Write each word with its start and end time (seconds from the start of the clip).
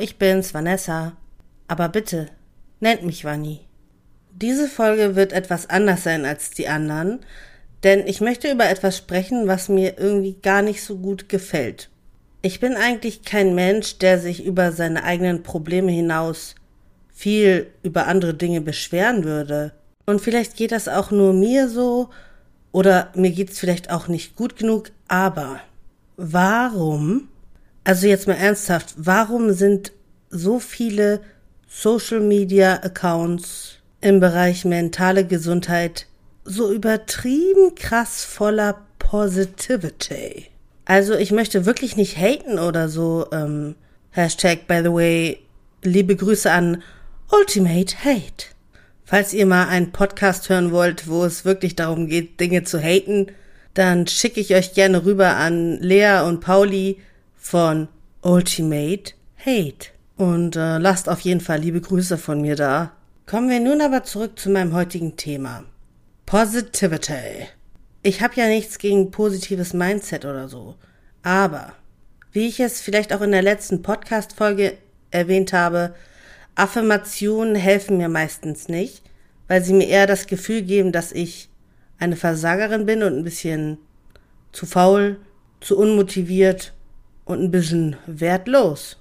ich 0.00 0.16
bin's, 0.16 0.54
Vanessa. 0.54 1.12
Aber 1.68 1.88
bitte, 1.88 2.26
nennt 2.80 3.04
mich 3.04 3.24
Vanni. 3.24 3.60
Diese 4.32 4.68
Folge 4.68 5.16
wird 5.16 5.32
etwas 5.32 5.68
anders 5.68 6.02
sein 6.02 6.24
als 6.24 6.50
die 6.50 6.68
anderen, 6.68 7.20
denn 7.82 8.06
ich 8.06 8.20
möchte 8.20 8.50
über 8.50 8.68
etwas 8.68 8.96
sprechen, 8.96 9.46
was 9.46 9.68
mir 9.68 9.98
irgendwie 9.98 10.36
gar 10.40 10.62
nicht 10.62 10.82
so 10.82 10.98
gut 10.98 11.28
gefällt. 11.28 11.90
Ich 12.42 12.60
bin 12.60 12.74
eigentlich 12.74 13.22
kein 13.22 13.54
Mensch, 13.54 13.98
der 13.98 14.18
sich 14.18 14.44
über 14.44 14.72
seine 14.72 15.04
eigenen 15.04 15.42
Probleme 15.42 15.92
hinaus 15.92 16.54
viel 17.12 17.66
über 17.82 18.06
andere 18.06 18.34
Dinge 18.34 18.60
beschweren 18.62 19.24
würde. 19.24 19.72
Und 20.06 20.20
vielleicht 20.20 20.56
geht 20.56 20.72
das 20.72 20.88
auch 20.88 21.10
nur 21.10 21.34
mir 21.34 21.68
so, 21.68 22.08
oder 22.72 23.10
mir 23.14 23.30
geht's 23.30 23.58
vielleicht 23.58 23.90
auch 23.90 24.08
nicht 24.08 24.36
gut 24.36 24.56
genug, 24.56 24.90
aber 25.08 25.60
warum, 26.16 27.28
also 27.90 28.06
jetzt 28.06 28.28
mal 28.28 28.34
ernsthaft, 28.34 28.94
warum 28.98 29.52
sind 29.52 29.90
so 30.28 30.60
viele 30.60 31.22
Social 31.66 32.20
Media 32.20 32.74
Accounts 32.84 33.78
im 34.00 34.20
Bereich 34.20 34.64
mentale 34.64 35.26
Gesundheit 35.26 36.06
so 36.44 36.72
übertrieben 36.72 37.74
krass 37.74 38.22
voller 38.22 38.86
Positivity? 39.00 40.46
Also 40.84 41.14
ich 41.14 41.32
möchte 41.32 41.66
wirklich 41.66 41.96
nicht 41.96 42.16
haten 42.16 42.60
oder 42.60 42.88
so. 42.88 43.26
Ähm, 43.32 43.74
Hashtag, 44.12 44.68
by 44.68 44.82
the 44.84 44.92
way, 44.92 45.40
liebe 45.82 46.14
Grüße 46.14 46.48
an 46.48 46.84
Ultimate 47.32 48.04
Hate. 48.04 48.46
Falls 49.04 49.34
ihr 49.34 49.46
mal 49.46 49.66
einen 49.66 49.90
Podcast 49.90 50.48
hören 50.48 50.70
wollt, 50.70 51.08
wo 51.08 51.24
es 51.24 51.44
wirklich 51.44 51.74
darum 51.74 52.06
geht, 52.06 52.38
Dinge 52.38 52.62
zu 52.62 52.78
haten, 52.78 53.32
dann 53.74 54.06
schicke 54.06 54.38
ich 54.38 54.54
euch 54.54 54.74
gerne 54.74 55.04
rüber 55.04 55.34
an 55.34 55.80
Lea 55.80 56.20
und 56.24 56.38
Pauli 56.38 56.98
von 57.40 57.88
Ultimate 58.20 59.14
Hate. 59.44 59.88
Und 60.16 60.54
äh, 60.54 60.76
lasst 60.76 61.08
auf 61.08 61.20
jeden 61.20 61.40
Fall 61.40 61.60
liebe 61.60 61.80
Grüße 61.80 62.18
von 62.18 62.42
mir 62.42 62.54
da. 62.54 62.92
Kommen 63.26 63.48
wir 63.48 63.60
nun 63.60 63.80
aber 63.80 64.04
zurück 64.04 64.38
zu 64.38 64.50
meinem 64.50 64.74
heutigen 64.74 65.16
Thema. 65.16 65.64
Positivity. 66.26 67.48
Ich 68.02 68.20
habe 68.20 68.34
ja 68.36 68.46
nichts 68.46 68.78
gegen 68.78 69.10
positives 69.10 69.72
Mindset 69.72 70.26
oder 70.26 70.48
so. 70.48 70.76
Aber, 71.22 71.72
wie 72.32 72.46
ich 72.46 72.60
es 72.60 72.82
vielleicht 72.82 73.12
auch 73.12 73.22
in 73.22 73.32
der 73.32 73.42
letzten 73.42 73.82
Podcast-Folge 73.82 74.74
erwähnt 75.10 75.54
habe, 75.54 75.94
Affirmationen 76.54 77.54
helfen 77.54 77.96
mir 77.96 78.10
meistens 78.10 78.68
nicht, 78.68 79.02
weil 79.48 79.64
sie 79.64 79.72
mir 79.72 79.88
eher 79.88 80.06
das 80.06 80.26
Gefühl 80.26 80.62
geben, 80.62 80.92
dass 80.92 81.10
ich 81.10 81.48
eine 81.98 82.16
Versagerin 82.16 82.84
bin 82.84 83.02
und 83.02 83.16
ein 83.16 83.24
bisschen 83.24 83.78
zu 84.52 84.66
faul, 84.66 85.18
zu 85.60 85.78
unmotiviert 85.78 86.74
und 87.30 87.42
ein 87.42 87.50
bisschen 87.50 87.96
wertlos. 88.06 88.98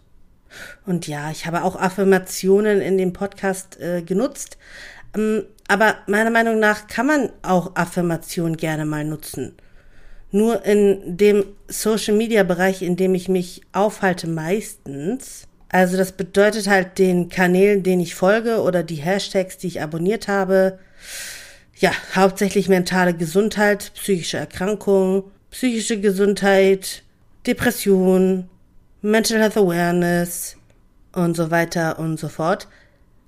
Und 0.86 1.08
ja, 1.08 1.30
ich 1.32 1.46
habe 1.46 1.64
auch 1.64 1.76
Affirmationen 1.76 2.82
in 2.82 2.98
dem 2.98 3.14
Podcast 3.14 3.80
äh, 3.80 4.02
genutzt. 4.02 4.58
Ähm, 5.16 5.44
aber 5.68 5.98
meiner 6.08 6.32
Meinung 6.32 6.60
nach 6.60 6.88
kann 6.88 7.06
man 7.06 7.30
auch 7.44 7.76
Affirmationen 7.76 8.58
gerne 8.58 8.86
mal 8.86 9.06
nutzen. 9.06 9.54
Nur 10.32 10.64
in 10.66 11.18
dem 11.18 11.46
Social 11.68 12.16
Media 12.16 12.44
Bereich, 12.44 12.82
in 12.82 12.96
dem 12.96 13.16
ich 13.16 13.30
mich 13.30 13.62
aufhalte, 13.72 14.28
meistens, 14.28 15.44
also 15.70 15.98
das 15.98 16.12
bedeutet 16.12 16.68
halt 16.68 16.98
den 16.98 17.30
Kanälen, 17.30 17.84
denen 17.84 18.02
ich 18.02 18.16
folge 18.16 18.62
oder 18.62 18.84
die 18.84 18.96
Hashtags, 18.96 19.58
die 19.58 19.68
ich 19.68 19.82
abonniert 19.82 20.28
habe. 20.28 20.80
Ja, 21.76 21.92
hauptsächlich 22.16 22.68
mentale 22.68 23.14
Gesundheit, 23.14 23.92
psychische 23.96 24.38
Erkrankungen, 24.38 25.24
psychische 25.52 26.00
Gesundheit, 26.00 27.04
Depression, 27.50 28.48
Mental 29.02 29.40
Health 29.40 29.58
Awareness 29.58 30.56
und 31.14 31.36
so 31.36 31.50
weiter 31.50 31.98
und 31.98 32.20
so 32.20 32.30
fort. 32.30 32.68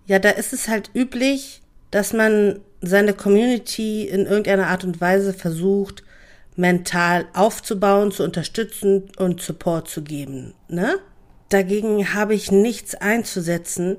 Ja, 0.06 0.20
da 0.20 0.30
ist 0.30 0.54
es 0.54 0.68
halt 0.68 0.92
üblich, 0.94 1.64
dass 1.90 2.14
man 2.14 2.60
seine 2.82 3.14
Community 3.14 4.08
in 4.08 4.28
irgendeiner 4.28 4.68
Art 4.68 4.84
und 4.84 5.02
Weise 5.02 5.34
versucht, 5.34 6.04
mental 6.56 7.26
aufzubauen, 7.34 8.12
zu 8.12 8.24
unterstützen 8.24 9.10
und 9.18 9.42
Support 9.42 9.90
zu 9.90 10.04
geben, 10.04 10.54
ne? 10.68 11.00
Dagegen 11.50 12.14
habe 12.14 12.36
ich 12.36 12.52
nichts 12.52 12.94
einzusetzen. 12.94 13.98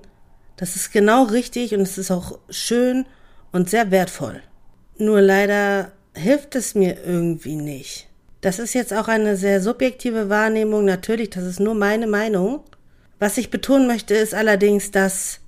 Das 0.56 0.76
ist 0.76 0.92
genau 0.92 1.24
richtig 1.24 1.74
und 1.74 1.80
es 1.80 1.98
ist 1.98 2.12
auch 2.12 2.38
schön 2.48 3.06
und 3.50 3.68
sehr 3.68 3.90
wertvoll. 3.90 4.40
Nur 4.98 5.20
leider 5.20 5.90
hilft 6.14 6.54
es 6.54 6.74
mir 6.74 7.04
irgendwie 7.04 7.56
nicht. 7.56 8.08
Das 8.42 8.58
ist 8.58 8.74
jetzt 8.74 8.92
auch 8.92 9.08
eine 9.08 9.36
sehr 9.36 9.62
subjektive 9.62 10.28
Wahrnehmung. 10.28 10.84
Natürlich, 10.84 11.30
das 11.30 11.44
ist 11.44 11.60
nur 11.60 11.74
meine 11.74 12.08
Meinung. 12.08 12.64
Was 13.18 13.38
ich 13.38 13.50
betonen 13.50 13.86
möchte, 13.86 14.14
ist 14.14 14.34
allerdings, 14.34 14.90
dass 14.90 15.38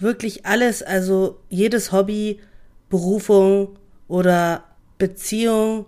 wirklich 0.00 0.44
alles, 0.46 0.82
also 0.82 1.40
jedes 1.48 1.92
Hobby, 1.92 2.40
Berufung 2.88 3.78
oder 4.08 4.64
Beziehung 4.98 5.86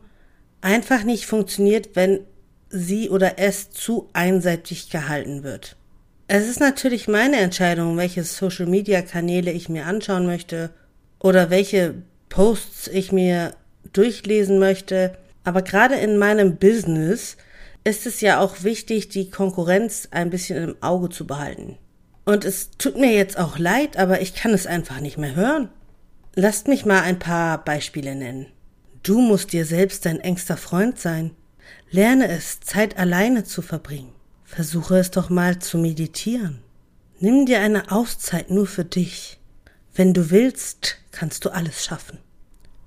einfach 0.60 1.02
nicht 1.02 1.26
funktioniert, 1.26 1.90
wenn 1.94 2.20
sie 2.70 3.10
oder 3.10 3.40
es 3.40 3.72
zu 3.72 4.08
einseitig 4.12 4.88
gehalten 4.88 5.42
wird. 5.42 5.76
Es 6.28 6.48
ist 6.48 6.60
natürlich 6.60 7.08
meine 7.08 7.38
Entscheidung, 7.38 7.96
welche 7.96 8.22
Social-Media-Kanäle 8.22 9.50
ich 9.50 9.68
mir 9.68 9.86
anschauen 9.86 10.26
möchte 10.26 10.70
oder 11.18 11.50
welche 11.50 11.94
Posts 12.28 12.86
ich 12.88 13.10
mir 13.10 13.54
durchlesen 13.92 14.60
möchte. 14.60 15.18
Aber 15.44 15.62
gerade 15.62 15.96
in 15.96 16.18
meinem 16.18 16.56
Business 16.56 17.36
ist 17.84 18.06
es 18.06 18.20
ja 18.20 18.40
auch 18.40 18.62
wichtig, 18.62 19.08
die 19.08 19.30
Konkurrenz 19.30 20.08
ein 20.10 20.30
bisschen 20.30 20.62
im 20.62 20.82
Auge 20.82 21.08
zu 21.08 21.26
behalten. 21.26 21.78
Und 22.24 22.44
es 22.44 22.70
tut 22.78 22.96
mir 22.96 23.12
jetzt 23.12 23.38
auch 23.38 23.58
leid, 23.58 23.96
aber 23.96 24.20
ich 24.20 24.34
kann 24.34 24.52
es 24.52 24.66
einfach 24.66 25.00
nicht 25.00 25.18
mehr 25.18 25.34
hören. 25.34 25.68
Lasst 26.34 26.68
mich 26.68 26.86
mal 26.86 27.02
ein 27.02 27.18
paar 27.18 27.64
Beispiele 27.64 28.14
nennen. 28.14 28.46
Du 29.02 29.20
musst 29.20 29.52
dir 29.52 29.66
selbst 29.66 30.06
dein 30.06 30.20
engster 30.20 30.56
Freund 30.56 30.98
sein. 30.98 31.32
Lerne 31.90 32.28
es, 32.28 32.60
Zeit 32.60 32.96
alleine 32.96 33.44
zu 33.44 33.60
verbringen. 33.60 34.12
Versuche 34.44 34.96
es 34.98 35.10
doch 35.10 35.28
mal 35.28 35.58
zu 35.58 35.78
meditieren. 35.78 36.60
Nimm 37.18 37.46
dir 37.46 37.60
eine 37.60 37.90
Auszeit 37.90 38.50
nur 38.50 38.66
für 38.66 38.84
dich. 38.84 39.40
Wenn 39.94 40.14
du 40.14 40.30
willst, 40.30 40.98
kannst 41.10 41.44
du 41.44 41.50
alles 41.50 41.84
schaffen. 41.84 42.18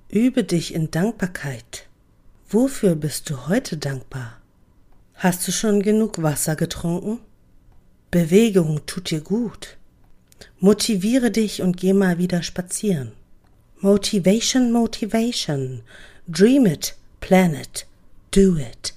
Übe 0.09 0.43
dich 0.43 0.73
in 0.73 0.91
Dankbarkeit. 0.91 1.87
Wofür 2.47 2.93
bist 2.93 3.31
du 3.31 3.47
heute 3.47 3.75
dankbar? 3.75 4.39
Hast 5.15 5.47
du 5.47 5.51
schon 5.51 5.81
genug 5.81 6.21
Wasser 6.21 6.55
getrunken? 6.55 7.19
Bewegung 8.11 8.85
tut 8.85 9.09
dir 9.09 9.21
gut. 9.21 9.77
Motiviere 10.59 11.31
dich 11.31 11.63
und 11.63 11.75
geh 11.75 11.91
mal 11.93 12.19
wieder 12.19 12.43
spazieren. 12.43 13.13
Motivation, 13.79 14.71
Motivation. 14.71 15.81
Dream 16.27 16.67
it, 16.67 16.95
plan 17.19 17.55
it, 17.55 17.87
do 18.29 18.57
it. 18.57 18.93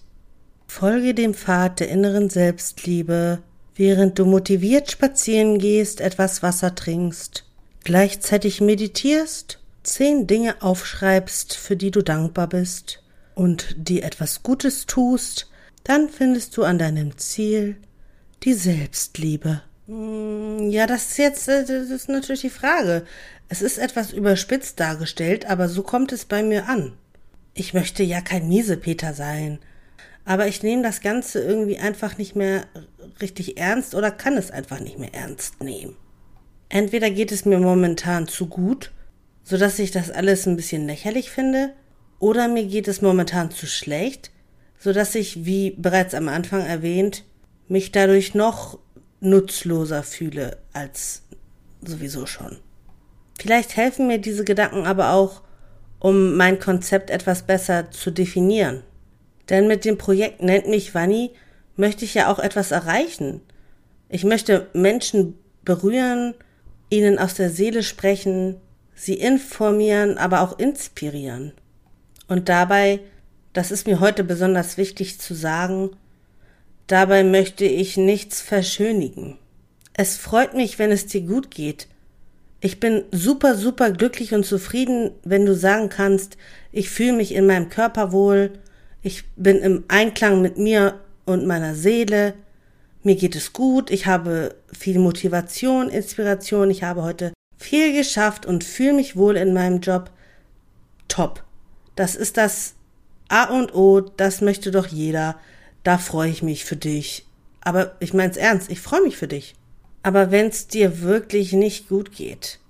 Folge 0.66 1.14
dem 1.14 1.32
Pfad 1.32 1.80
der 1.80 1.88
inneren 1.88 2.28
Selbstliebe, 2.28 3.38
während 3.74 4.18
du 4.18 4.26
motiviert 4.26 4.90
spazieren 4.90 5.58
gehst, 5.58 6.02
etwas 6.02 6.42
Wasser 6.42 6.74
trinkst, 6.74 7.46
gleichzeitig 7.82 8.60
meditierst, 8.60 9.58
zehn 9.84 10.26
Dinge 10.26 10.60
aufschreibst, 10.60 11.54
für 11.54 11.76
die 11.76 11.90
du 11.90 12.02
dankbar 12.02 12.46
bist 12.46 13.02
und 13.38 13.74
dir 13.76 14.04
etwas 14.04 14.42
Gutes 14.42 14.86
tust, 14.86 15.50
dann 15.84 16.08
findest 16.08 16.56
du 16.56 16.64
an 16.64 16.78
deinem 16.78 17.16
Ziel 17.18 17.76
die 18.42 18.54
Selbstliebe. 18.54 19.62
Hm, 19.86 20.70
ja, 20.70 20.86
das 20.86 21.10
ist 21.10 21.18
jetzt, 21.18 21.48
äh, 21.48 21.64
das 21.64 21.90
ist 21.90 22.08
natürlich 22.08 22.42
die 22.42 22.50
Frage. 22.50 23.04
Es 23.48 23.62
ist 23.62 23.78
etwas 23.78 24.12
überspitzt 24.12 24.78
dargestellt, 24.80 25.46
aber 25.46 25.68
so 25.68 25.82
kommt 25.82 26.12
es 26.12 26.24
bei 26.24 26.42
mir 26.42 26.68
an. 26.68 26.92
Ich 27.54 27.74
möchte 27.74 28.02
ja 28.02 28.20
kein 28.20 28.48
Miesepeter 28.48 29.14
sein 29.14 29.58
aber 30.28 30.46
ich 30.46 30.62
nehme 30.62 30.82
das 30.82 31.00
Ganze 31.00 31.42
irgendwie 31.42 31.78
einfach 31.78 32.18
nicht 32.18 32.36
mehr 32.36 32.66
richtig 33.22 33.56
ernst 33.56 33.94
oder 33.94 34.10
kann 34.10 34.36
es 34.36 34.50
einfach 34.50 34.78
nicht 34.78 34.98
mehr 34.98 35.14
ernst 35.14 35.62
nehmen. 35.62 35.96
Entweder 36.68 37.10
geht 37.10 37.32
es 37.32 37.46
mir 37.46 37.58
momentan 37.58 38.28
zu 38.28 38.46
gut, 38.46 38.92
so 39.42 39.56
dass 39.56 39.78
ich 39.78 39.90
das 39.90 40.10
alles 40.10 40.46
ein 40.46 40.56
bisschen 40.56 40.84
lächerlich 40.84 41.30
finde, 41.30 41.72
oder 42.18 42.48
mir 42.48 42.64
geht 42.64 42.88
es 42.88 43.02
momentan 43.02 43.50
zu 43.50 43.66
schlecht, 43.66 44.30
so 44.78 44.92
dass 44.92 45.14
ich, 45.14 45.44
wie 45.44 45.72
bereits 45.72 46.14
am 46.14 46.28
Anfang 46.28 46.64
erwähnt, 46.64 47.24
mich 47.68 47.92
dadurch 47.92 48.34
noch 48.34 48.78
nutzloser 49.20 50.02
fühle 50.02 50.58
als 50.72 51.22
sowieso 51.84 52.26
schon. 52.26 52.58
Vielleicht 53.38 53.76
helfen 53.76 54.06
mir 54.06 54.18
diese 54.18 54.44
Gedanken 54.44 54.86
aber 54.86 55.12
auch, 55.12 55.42
um 56.00 56.36
mein 56.36 56.58
Konzept 56.58 57.10
etwas 57.10 57.42
besser 57.42 57.90
zu 57.90 58.10
definieren. 58.10 58.82
Denn 59.48 59.66
mit 59.66 59.84
dem 59.84 59.98
Projekt 59.98 60.42
Nennt 60.42 60.68
mich 60.68 60.94
Wanni 60.94 61.30
möchte 61.76 62.04
ich 62.04 62.14
ja 62.14 62.30
auch 62.30 62.38
etwas 62.38 62.70
erreichen. 62.70 63.40
Ich 64.08 64.24
möchte 64.24 64.68
Menschen 64.72 65.38
berühren, 65.64 66.34
ihnen 66.90 67.18
aus 67.18 67.34
der 67.34 67.50
Seele 67.50 67.82
sprechen, 67.82 68.56
sie 68.94 69.14
informieren, 69.14 70.18
aber 70.18 70.40
auch 70.40 70.58
inspirieren. 70.58 71.52
Und 72.28 72.48
dabei, 72.48 73.00
das 73.52 73.70
ist 73.70 73.86
mir 73.86 74.00
heute 74.00 74.22
besonders 74.22 74.76
wichtig 74.76 75.18
zu 75.18 75.34
sagen, 75.34 75.90
dabei 76.86 77.24
möchte 77.24 77.64
ich 77.64 77.96
nichts 77.96 78.40
verschönigen. 78.40 79.38
Es 79.94 80.16
freut 80.16 80.54
mich, 80.54 80.78
wenn 80.78 80.92
es 80.92 81.06
dir 81.06 81.22
gut 81.22 81.50
geht. 81.50 81.88
Ich 82.60 82.80
bin 82.80 83.04
super, 83.10 83.56
super 83.56 83.90
glücklich 83.90 84.34
und 84.34 84.44
zufrieden, 84.44 85.12
wenn 85.24 85.46
du 85.46 85.54
sagen 85.54 85.88
kannst, 85.88 86.36
ich 86.70 86.90
fühle 86.90 87.14
mich 87.14 87.34
in 87.34 87.46
meinem 87.46 87.68
Körper 87.68 88.12
wohl, 88.12 88.52
ich 89.02 89.24
bin 89.36 89.58
im 89.58 89.84
Einklang 89.88 90.42
mit 90.42 90.58
mir 90.58 91.00
und 91.24 91.46
meiner 91.46 91.74
Seele, 91.74 92.34
mir 93.02 93.14
geht 93.14 93.36
es 93.36 93.52
gut, 93.52 93.90
ich 93.90 94.06
habe 94.06 94.56
viel 94.76 94.98
Motivation, 94.98 95.88
Inspiration, 95.88 96.70
ich 96.70 96.82
habe 96.82 97.02
heute 97.02 97.32
viel 97.56 97.92
geschafft 97.92 98.44
und 98.44 98.64
fühle 98.64 98.94
mich 98.94 99.16
wohl 99.16 99.36
in 99.36 99.54
meinem 99.54 99.80
Job. 99.80 100.10
Top. 101.06 101.47
Das 101.98 102.14
ist 102.14 102.36
das 102.36 102.74
A 103.28 103.44
und 103.44 103.74
O, 103.74 104.00
das 104.00 104.40
möchte 104.40 104.70
doch 104.70 104.86
jeder. 104.86 105.38
Da 105.82 105.98
freue 105.98 106.30
ich 106.30 106.42
mich 106.42 106.64
für 106.64 106.76
dich. 106.76 107.26
Aber 107.60 107.96
ich 108.00 108.14
mein's 108.14 108.36
ernst, 108.36 108.70
ich 108.70 108.80
freue 108.80 109.02
mich 109.02 109.16
für 109.16 109.28
dich. 109.28 109.54
Aber 110.02 110.30
wenn's 110.30 110.68
dir 110.68 111.00
wirklich 111.00 111.52
nicht 111.52 111.88
gut 111.88 112.12
geht 112.12 112.60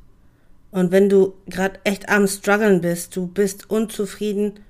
und 0.71 0.91
wenn 0.91 1.09
du 1.09 1.35
gerade 1.47 1.81
echt 1.85 2.09
am 2.09 2.27
struggeln 2.27 2.81
bist, 2.81 3.17
du 3.17 3.27
bist 3.27 3.71
unzufrieden 3.71 4.61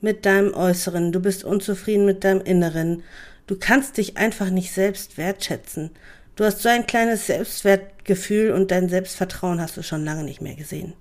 mit 0.00 0.26
deinem 0.26 0.54
Äußeren, 0.54 1.12
du 1.12 1.20
bist 1.20 1.44
unzufrieden 1.44 2.04
mit 2.04 2.24
deinem 2.24 2.42
Inneren, 2.42 3.02
du 3.46 3.56
kannst 3.56 3.96
dich 3.96 4.16
einfach 4.16 4.50
nicht 4.50 4.72
selbst 4.72 5.18
wertschätzen. 5.18 5.90
Du 6.36 6.44
hast 6.44 6.62
so 6.62 6.68
ein 6.68 6.86
kleines 6.86 7.26
Selbstwertgefühl 7.26 8.52
und 8.52 8.70
dein 8.70 8.88
Selbstvertrauen 8.88 9.60
hast 9.60 9.76
du 9.76 9.82
schon 9.82 10.04
lange 10.04 10.24
nicht 10.24 10.40
mehr 10.40 10.54
gesehen. 10.54 10.94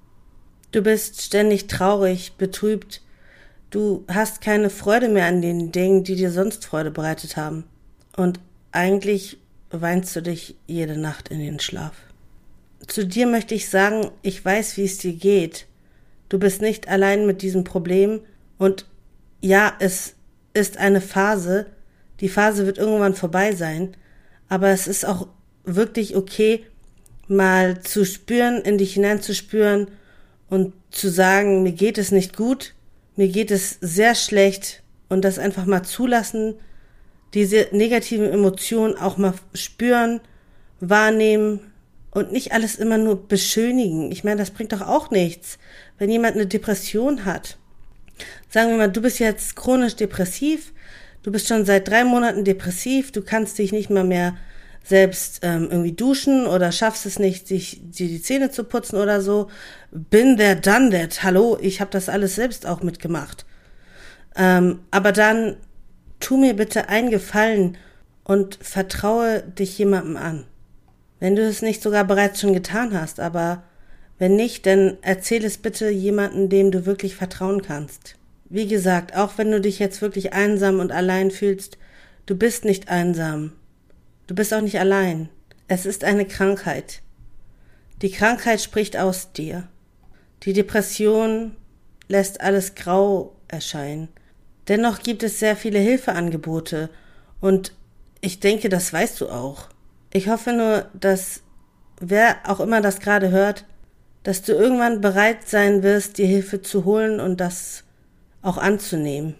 Du 0.71 0.83
bist 0.83 1.21
ständig 1.21 1.67
traurig, 1.67 2.33
betrübt, 2.37 3.01
du 3.71 4.03
hast 4.07 4.41
keine 4.41 4.69
Freude 4.69 5.09
mehr 5.09 5.25
an 5.25 5.41
den 5.41 5.71
Dingen, 5.71 6.03
die 6.03 6.15
dir 6.15 6.31
sonst 6.31 6.65
Freude 6.65 6.91
bereitet 6.91 7.37
haben. 7.37 7.63
Und 8.15 8.39
eigentlich 8.71 9.37
weinst 9.71 10.15
du 10.15 10.21
dich 10.21 10.55
jede 10.67 10.97
Nacht 10.97 11.29
in 11.29 11.39
den 11.39 11.59
Schlaf. 11.59 11.93
Zu 12.87 13.05
dir 13.05 13.25
möchte 13.25 13.55
ich 13.55 13.69
sagen, 13.69 14.11
ich 14.21 14.43
weiß, 14.43 14.77
wie 14.77 14.85
es 14.85 14.99
dir 14.99 15.13
geht. 15.13 15.65
Du 16.27 16.37
bist 16.37 16.61
nicht 16.61 16.87
allein 16.87 17.25
mit 17.25 17.41
diesem 17.41 17.63
Problem 17.63 18.21
und 18.59 18.85
ja, 19.41 19.73
es 19.79 20.13
ist 20.53 20.77
eine 20.77 21.01
Phase. 21.01 21.65
Die 22.19 22.29
Phase 22.29 22.67
wird 22.67 22.77
irgendwann 22.77 23.15
vorbei 23.15 23.53
sein, 23.53 23.95
aber 24.49 24.69
es 24.69 24.87
ist 24.87 25.05
auch 25.05 25.27
wirklich 25.63 26.15
okay, 26.15 26.65
mal 27.27 27.81
zu 27.81 28.05
spüren, 28.05 28.61
in 28.61 28.77
dich 28.77 28.93
hineinzuspüren 28.93 29.87
und 30.49 30.73
zu 30.91 31.09
sagen, 31.09 31.63
mir 31.63 31.71
geht 31.71 31.97
es 31.97 32.11
nicht 32.11 32.35
gut, 32.35 32.73
mir 33.15 33.27
geht 33.27 33.51
es 33.51 33.77
sehr 33.81 34.15
schlecht 34.15 34.83
und 35.07 35.23
das 35.23 35.39
einfach 35.39 35.65
mal 35.65 35.83
zulassen, 35.83 36.55
diese 37.33 37.67
negativen 37.71 38.31
Emotionen 38.31 38.97
auch 38.97 39.17
mal 39.17 39.33
spüren, 39.53 40.19
wahrnehmen 40.79 41.59
und 42.11 42.31
nicht 42.31 42.53
alles 42.53 42.75
immer 42.75 42.97
nur 42.97 43.27
beschönigen. 43.27 44.11
Ich 44.11 44.23
meine, 44.23 44.37
das 44.37 44.51
bringt 44.51 44.71
doch 44.71 44.81
auch 44.81 45.11
nichts, 45.11 45.59
wenn 45.97 46.09
jemand 46.09 46.35
eine 46.35 46.47
Depression 46.47 47.25
hat. 47.25 47.57
Sagen 48.49 48.71
wir 48.71 48.77
mal, 48.77 48.91
du 48.91 49.01
bist 49.01 49.19
jetzt 49.19 49.55
chronisch 49.55 49.95
depressiv, 49.95 50.73
du 51.21 51.31
bist 51.31 51.47
schon 51.47 51.65
seit 51.65 51.87
drei 51.87 52.03
Monaten 52.03 52.43
depressiv, 52.43 53.11
du 53.11 53.21
kannst 53.21 53.57
dich 53.59 53.71
nicht 53.71 53.89
mal 53.89 54.03
mehr 54.03 54.37
selbst 54.89 55.41
ähm, 55.43 55.67
irgendwie 55.69 55.91
duschen 55.93 56.47
oder 56.47 56.71
schaffst 56.71 57.05
es 57.05 57.19
nicht, 57.19 57.47
sich 57.47 57.79
dir 57.81 58.07
die 58.07 58.21
Zähne 58.21 58.49
zu 58.49 58.63
putzen 58.63 58.97
oder 58.97 59.21
so. 59.21 59.49
Bin 59.91 60.35
there, 60.37 60.55
done 60.55 60.89
that. 60.89 61.23
Hallo, 61.23 61.57
ich 61.61 61.79
habe 61.79 61.91
das 61.91 62.09
alles 62.09 62.35
selbst 62.35 62.65
auch 62.65 62.81
mitgemacht. 62.81 63.45
Ähm, 64.35 64.79
aber 64.91 65.11
dann 65.11 65.57
tu 66.19 66.37
mir 66.37 66.55
bitte 66.55 66.89
einen 66.89 67.11
Gefallen 67.11 67.77
und 68.23 68.57
vertraue 68.61 69.43
dich 69.43 69.77
jemandem 69.77 70.17
an. 70.17 70.45
Wenn 71.19 71.35
du 71.35 71.43
es 71.43 71.61
nicht 71.61 71.81
sogar 71.81 72.05
bereits 72.05 72.41
schon 72.41 72.53
getan 72.53 72.99
hast, 72.99 73.19
aber 73.19 73.63
wenn 74.17 74.35
nicht, 74.35 74.65
dann 74.65 74.97
erzähl 75.01 75.45
es 75.45 75.57
bitte 75.57 75.89
jemandem, 75.89 76.49
dem 76.49 76.71
du 76.71 76.85
wirklich 76.85 77.15
vertrauen 77.15 77.61
kannst. 77.61 78.15
Wie 78.49 78.67
gesagt, 78.67 79.15
auch 79.15 79.37
wenn 79.37 79.51
du 79.51 79.61
dich 79.61 79.77
jetzt 79.79 80.01
wirklich 80.01 80.33
einsam 80.33 80.79
und 80.79 80.91
allein 80.91 81.29
fühlst, 81.29 81.77
du 82.25 82.35
bist 82.35 82.65
nicht 82.65 82.89
einsam. 82.89 83.51
Du 84.29 84.35
bist 84.35 84.53
auch 84.53 84.61
nicht 84.61 84.79
allein. 84.79 85.29
Es 85.67 85.87
ist 85.87 86.03
eine 86.03 86.23
Krankheit. 86.23 87.01
Die 88.03 88.11
Krankheit 88.11 88.61
spricht 88.61 88.95
aus 88.95 89.31
dir. 89.31 89.67
Die 90.43 90.53
Depression 90.53 91.55
lässt 92.07 92.39
alles 92.39 92.75
grau 92.75 93.35
erscheinen. 93.47 94.07
Dennoch 94.67 94.99
gibt 94.99 95.23
es 95.23 95.39
sehr 95.39 95.55
viele 95.55 95.79
Hilfeangebote 95.79 96.91
und 97.41 97.73
ich 98.21 98.39
denke, 98.39 98.69
das 98.69 98.93
weißt 98.93 99.19
du 99.19 99.29
auch. 99.29 99.69
Ich 100.13 100.29
hoffe 100.29 100.53
nur, 100.53 100.85
dass 100.93 101.41
wer 101.99 102.37
auch 102.43 102.59
immer 102.59 102.81
das 102.81 102.99
gerade 102.99 103.31
hört, 103.31 103.65
dass 104.21 104.43
du 104.43 104.51
irgendwann 104.51 105.01
bereit 105.01 105.47
sein 105.47 105.81
wirst, 105.81 106.19
dir 106.19 106.27
Hilfe 106.27 106.61
zu 106.61 106.85
holen 106.85 107.19
und 107.19 107.41
das 107.41 107.83
auch 108.43 108.59
anzunehmen. 108.59 109.33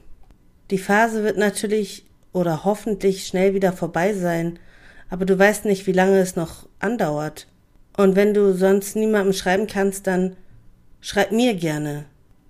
Die 0.71 0.80
Phase 0.80 1.24
wird 1.24 1.38
natürlich 1.38 2.07
oder 2.33 2.65
hoffentlich 2.65 3.27
schnell 3.27 3.53
wieder 3.53 3.71
vorbei 3.71 4.15
sein, 4.15 4.57
aber 5.09 5.25
du 5.25 5.38
weißt 5.38 5.65
nicht, 5.65 5.88
wie 5.88 5.91
lange 5.91 6.19
es 6.19 6.35
noch 6.35 6.67
andauert. 6.79 7.47
Und 7.97 8.15
wenn 8.15 8.33
du 8.33 8.53
sonst 8.53 8.95
niemandem 8.95 9.33
schreiben 9.33 9.67
kannst, 9.67 10.07
dann 10.07 10.35
schreib 11.01 11.31
mir 11.31 11.53
gerne. 11.56 12.06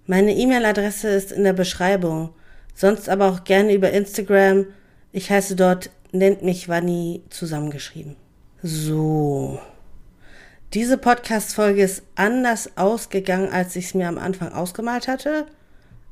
Meine 0.05 0.35
E-Mail-Adresse 0.35 1.09
ist 1.09 1.31
in 1.31 1.43
der 1.43 1.53
Beschreibung 1.53 2.33
Sonst 2.79 3.09
aber 3.09 3.27
auch 3.27 3.43
gerne 3.43 3.73
über 3.73 3.91
Instagram. 3.91 4.65
Ich 5.11 5.29
heiße 5.29 5.57
dort 5.57 5.89
nennt 6.13 6.43
mich 6.43 6.69
Wanni 6.69 7.23
zusammengeschrieben. 7.29 8.15
So. 8.63 9.59
Diese 10.73 10.97
Podcast-Folge 10.97 11.83
ist 11.83 12.03
anders 12.15 12.77
ausgegangen, 12.77 13.51
als 13.51 13.75
ich 13.75 13.87
es 13.87 13.95
mir 13.95 14.07
am 14.07 14.17
Anfang 14.17 14.53
ausgemalt 14.53 15.09
hatte. 15.09 15.45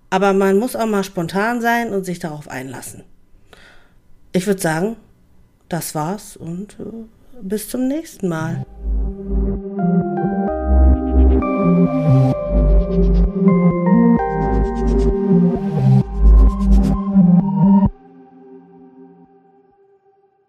Aber 0.10 0.34
man 0.34 0.60
muss 0.60 0.76
auch 0.76 0.88
mal 0.88 1.06
spontan 1.06 1.62
sein 1.62 1.94
und 1.94 2.04
sich 2.04 2.20
darauf 2.20 2.50
einlassen. 2.50 3.06
Ich 4.34 4.46
würde 4.46 4.60
sagen, 4.62 4.98
das 5.70 5.96
war's 5.96 6.38
und 6.38 6.78
äh, 6.80 6.84
bis 7.42 7.70
zum 7.70 7.88
nächsten 7.88 8.28
Mal. 8.30 8.66